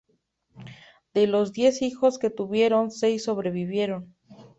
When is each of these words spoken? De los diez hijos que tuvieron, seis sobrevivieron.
De 1.13 1.27
los 1.27 1.53
diez 1.53 1.83
hijos 1.83 2.17
que 2.17 2.31
tuvieron, 2.31 2.89
seis 2.89 3.25
sobrevivieron. 3.25 4.15